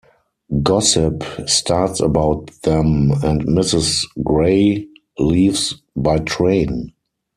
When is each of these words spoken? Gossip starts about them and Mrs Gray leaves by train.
Gossip 0.63 1.23
starts 1.45 1.99
about 1.99 2.49
them 2.63 3.11
and 3.23 3.43
Mrs 3.45 4.07
Gray 4.23 4.87
leaves 5.19 5.75
by 5.95 6.17
train. 6.17 6.93